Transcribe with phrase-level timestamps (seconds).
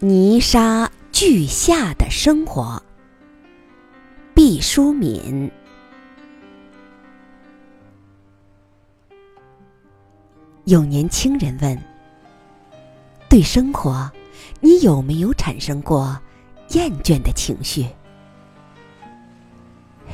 [0.00, 2.80] 泥沙俱下的生活。
[4.32, 5.50] 毕淑敏。
[10.66, 11.76] 有年轻人问
[13.28, 14.08] ：“对生活，
[14.60, 16.16] 你有没有产生过
[16.68, 17.84] 厌倦的情绪？”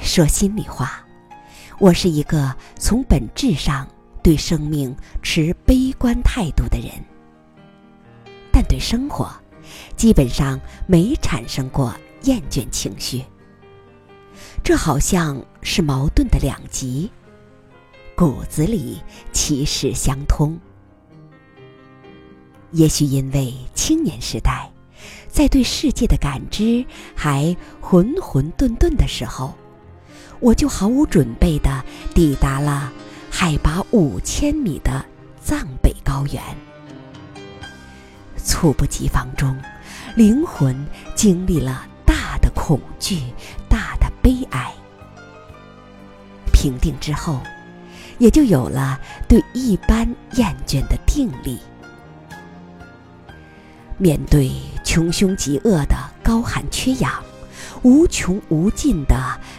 [0.01, 1.05] 说心里话，
[1.79, 3.87] 我是一个从本质上
[4.23, 6.91] 对生命持悲观态度的人，
[8.51, 9.30] 但对生活。
[9.96, 13.23] 基本上没产生过厌倦情绪，
[14.62, 17.10] 这好像是矛盾的两极，
[18.14, 19.00] 骨子里
[19.33, 20.59] 其实相通。
[22.73, 24.69] 也许因为青年时代，
[25.28, 29.55] 在对世界的感知还浑浑沌沌的时候，
[30.41, 32.92] 我就毫无准备地抵达了
[33.31, 35.05] 海拔五千米的
[35.41, 36.42] 藏北高原。
[38.45, 39.59] 猝不及防中，
[40.14, 43.19] 灵魂经历了大的恐惧、
[43.69, 44.70] 大的悲哀。
[46.53, 47.41] 平定之后，
[48.19, 51.59] 也就有了对一般厌倦的定力。
[53.97, 54.50] 面对
[54.84, 57.22] 穷凶极恶的高寒缺氧、
[57.83, 59.17] 无穷无尽的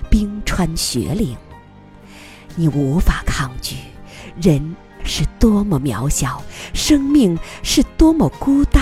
[0.09, 1.35] 冰川雪岭，
[2.55, 3.77] 你无法抗拒
[4.39, 4.75] 人。
[5.07, 6.41] 是多么渺小，
[6.73, 8.74] 生命是多么孤单。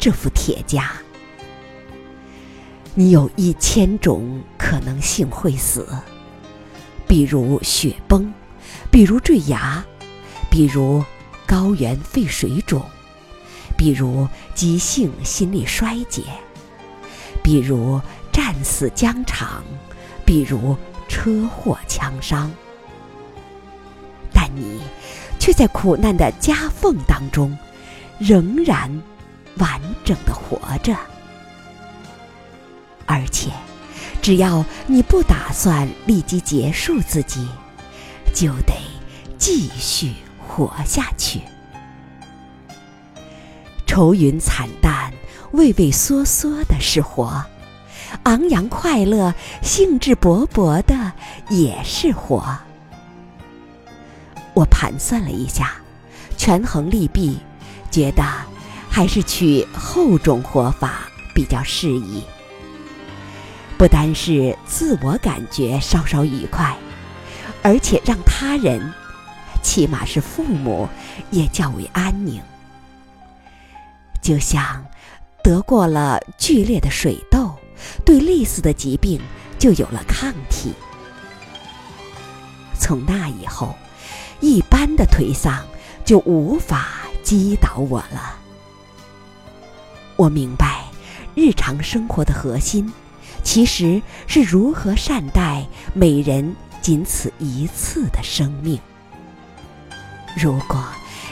[0.00, 0.92] 这副铁甲，
[2.94, 5.86] 你有一千种可能性会死，
[7.06, 8.32] 比如雪崩，
[8.90, 9.84] 比如坠崖，
[10.50, 11.04] 比如
[11.44, 12.82] 高原肺水肿，
[13.76, 16.22] 比如急性心力衰竭，
[17.42, 18.00] 比如
[18.32, 19.62] 战死疆场，
[20.24, 20.74] 比如
[21.08, 22.50] 车祸枪伤。
[24.32, 24.80] 但你。
[25.38, 27.56] 却在苦难的夹缝当中，
[28.18, 28.90] 仍然
[29.58, 30.96] 完整的活着。
[33.06, 33.50] 而且，
[34.22, 37.48] 只要你不打算立即结束自己，
[38.32, 38.74] 就得
[39.36, 41.40] 继续活下去。
[43.86, 45.12] 愁云惨淡、
[45.50, 47.44] 畏畏缩缩的是活，
[48.22, 51.12] 昂扬快乐、兴致勃勃的
[51.48, 52.56] 也是活。
[54.54, 55.72] 我盘算了一下，
[56.36, 57.40] 权衡利弊，
[57.90, 58.22] 觉得
[58.90, 62.22] 还是取后种活法比较适宜。
[63.78, 66.76] 不单是自我感觉稍稍愉快，
[67.62, 68.92] 而且让他人，
[69.62, 70.88] 起码是父母，
[71.30, 72.42] 也较为安宁。
[74.20, 74.84] 就像
[75.42, 77.54] 得过了剧烈的水痘，
[78.04, 79.20] 对类似的疾病
[79.58, 80.74] 就有了抗体。
[82.78, 83.74] 从那以后。
[84.42, 85.62] 一般的颓丧
[86.02, 88.38] 就无法击倒我了。
[90.20, 90.84] 我明白，
[91.34, 92.92] 日常生活的核心
[93.42, 98.78] 其实是如何善待每人仅此一次的生命。
[100.36, 100.84] 如果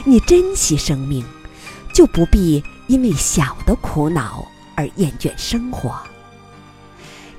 [0.06, 1.22] 你珍惜生命，
[1.93, 4.43] 就不必因为小的苦恼
[4.75, 5.94] 而厌倦生活。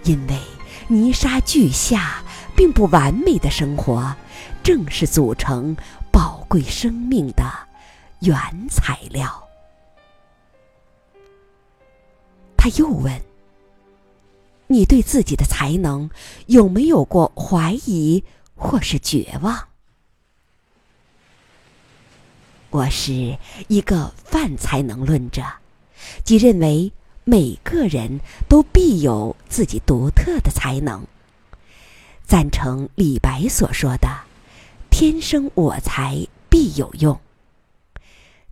[0.04, 0.38] 因为
[0.88, 2.22] 泥沙俱下，
[2.56, 4.16] 并不完美的生活。
[4.62, 5.76] 正是组成
[6.12, 7.44] 宝贵生命的
[8.20, 8.38] 原
[8.70, 9.49] 材料。
[12.62, 13.22] 他又问
[14.68, 16.10] ：“你对自己的才能
[16.48, 18.22] 有没有过怀疑
[18.54, 19.70] 或是绝望？”
[22.70, 23.38] 我是
[23.70, 25.42] 一个泛才能论者，
[26.26, 26.92] 即认为
[27.24, 31.08] 每个人都必有自己独特的才能，
[32.28, 34.10] 赞成李白所说的。
[34.90, 37.18] 天生我材必有用，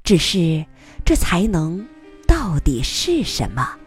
[0.01, 0.66] 只是
[1.03, 1.85] 这才能
[2.25, 3.78] 到底是什么？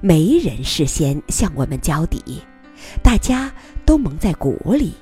[0.00, 2.42] 没人事先向我们交底，
[3.02, 3.52] 大家
[3.84, 4.94] 都蒙在鼓里。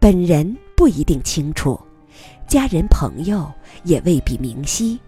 [0.00, 1.80] 本人不一定清楚，
[2.46, 3.50] 家人朋友
[3.84, 4.98] 也未必明晰，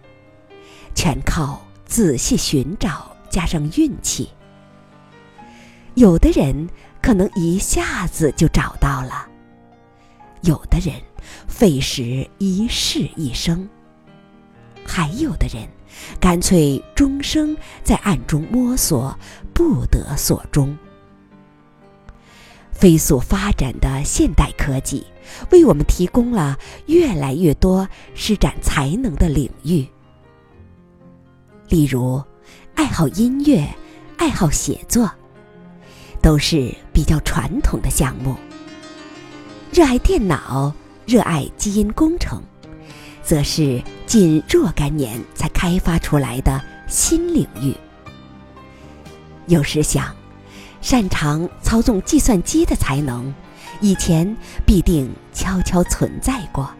[0.94, 4.28] 全靠仔细寻找加上运气。
[5.94, 6.68] 有的人
[7.02, 9.28] 可能一下子就找到了。
[10.42, 10.94] 有的人
[11.48, 13.68] 费时一世一生，
[14.84, 15.66] 还有的人
[16.20, 19.16] 干脆终生在暗中摸索，
[19.52, 20.76] 不得所终。
[22.72, 25.06] 飞速发展的现代科技
[25.50, 29.86] 为我们提供了越来越多施展才能的领域，
[31.68, 32.22] 例如
[32.74, 33.66] 爱好音乐、
[34.18, 35.10] 爱好写作，
[36.20, 38.36] 都是比较传统的项目。
[39.72, 40.70] 热爱电脑、
[41.06, 42.42] 热爱基因工程，
[43.26, 47.74] 则是近若干年才开发出来的新领域。
[49.46, 50.14] 有时想，
[50.80, 53.34] 擅长操纵计算机的才能，
[53.80, 56.72] 以前必定悄悄存在过，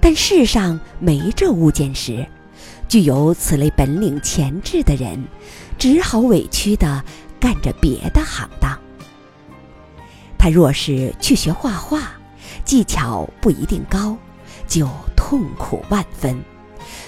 [0.00, 2.26] 但世上没这物件时，
[2.86, 5.24] 具有此类本领潜质的人，
[5.78, 7.02] 只好委屈地
[7.40, 8.78] 干着别的行当。
[10.36, 12.12] 他若是去学画画，
[12.66, 14.14] 技巧不一定高，
[14.66, 16.42] 就痛苦万分，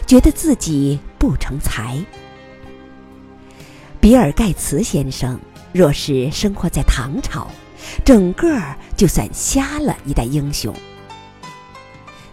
[0.07, 1.97] 觉得自己不成才。
[4.01, 5.41] 比尔·盖茨先生
[5.73, 7.49] 若是生活在唐朝，
[8.05, 10.75] 整个儿就算瞎了一代英雄。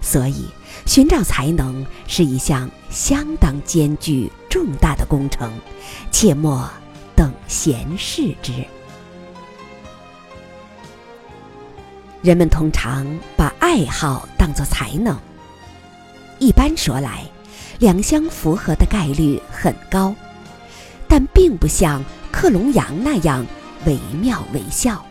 [0.01, 0.45] 所以，
[0.85, 5.51] 寻找才能是一项相当艰巨重大的工程，
[6.11, 6.69] 切莫
[7.15, 8.51] 等闲视之。
[12.23, 13.05] 人们通常
[13.35, 15.19] 把爱好当作才能。
[16.39, 17.25] 一般说来，
[17.79, 20.15] 两相符合的概率很高。
[21.05, 23.45] 但并不像克隆羊那样
[23.85, 25.05] 惟妙惟肖。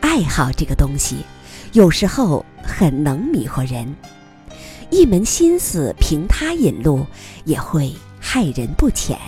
[0.00, 1.24] 爱好这个东西，
[1.72, 3.96] 有时候很能迷惑人，
[4.90, 7.06] 一门心思凭它引路，
[7.46, 7.90] 也会
[8.20, 9.18] 害人不浅。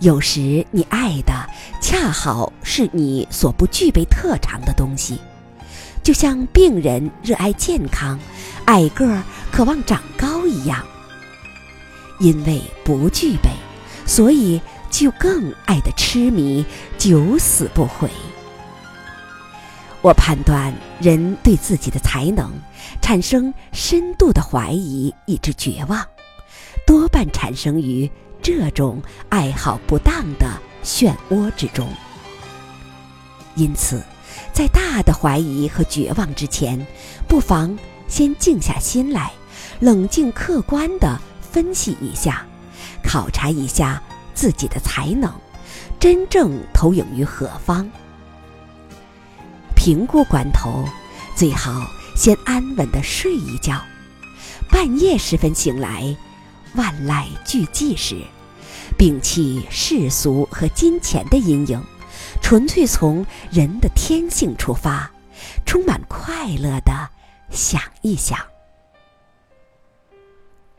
[0.00, 1.32] 有时你爱的
[1.80, 5.18] 恰好是你所不具备特长的东西，
[6.04, 8.18] 就像病人热爱健康，
[8.66, 10.84] 矮个儿渴望长高一样。
[12.20, 13.50] 因为不具备，
[14.06, 14.60] 所以
[14.90, 16.64] 就更爱得痴迷，
[16.96, 18.08] 九死不悔。
[20.00, 22.52] 我判断，人对自己的才能
[23.00, 26.04] 产生深度的怀疑以致绝望，
[26.86, 28.08] 多半产生于
[28.48, 30.50] 这种爱好不当的
[30.82, 31.86] 漩涡之中。
[33.56, 34.02] 因此，
[34.54, 36.86] 在大的怀疑和绝望之前，
[37.28, 37.78] 不妨
[38.08, 39.30] 先静下心来，
[39.80, 41.20] 冷静客观的。
[41.42, 42.46] 分析一下，
[43.02, 44.02] 考察一下
[44.32, 45.30] 自己的才能，
[46.00, 47.86] 真正投影于何方？
[49.76, 50.88] 评估关头，
[51.34, 51.86] 最好
[52.16, 53.78] 先安稳的睡一觉。
[54.70, 56.16] 半夜时分醒来，
[56.76, 58.16] 万籁俱寂时，
[58.98, 61.80] 摒弃世俗和金钱的阴影，
[62.42, 65.08] 纯粹从人的天性出发，
[65.64, 67.08] 充满快乐的
[67.48, 68.36] 想一想。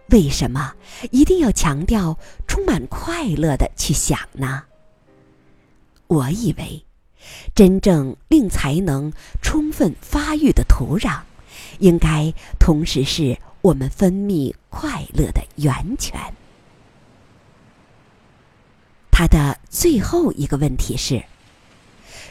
[0.09, 0.73] 为什么
[1.11, 4.63] 一定要强调充满快乐的去想呢？
[6.07, 6.83] 我以为，
[7.55, 11.21] 真正令才能充分发育的土壤，
[11.77, 16.19] 应该同时是我们分泌快乐的源泉。
[19.19, 21.21] 他的最后一个问题是：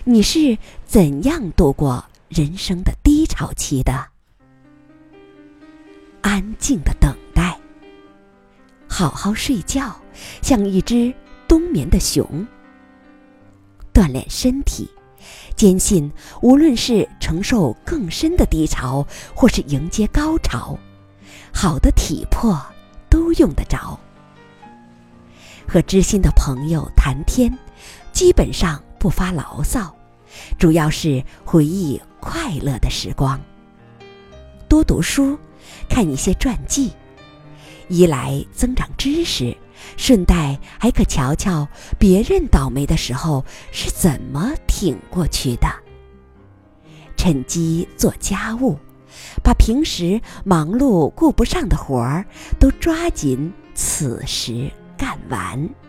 [0.05, 0.57] 你是
[0.87, 4.07] 怎样度过人生的低潮期的？
[6.23, 7.61] 安静的等待。
[8.89, 9.95] 好好睡觉，
[10.41, 11.13] 像一只
[11.47, 12.27] 冬眠的熊。
[13.93, 14.89] 锻炼身体，
[15.55, 16.11] 坚信
[16.41, 20.79] 无论是承受更深的低潮，或是迎接高潮，
[21.53, 22.59] 好的体魄
[23.11, 24.01] 都用得着。
[25.69, 27.53] 和知心的朋友谈天，
[28.11, 29.95] 基本上不发牢骚，
[30.59, 33.39] 主要是回忆快乐的时光。
[34.67, 35.39] 多读书，
[35.87, 36.91] 看一些传记。
[37.89, 39.55] 一来增长知识，
[39.99, 45.69] 顺带还可瞧瞧别人倒霉的时候是怎么挺过去的。
[47.15, 48.79] 趁机做家务，
[49.43, 52.25] 把平时忙碌顾不上的活儿
[52.59, 55.88] 都抓紧此时干完。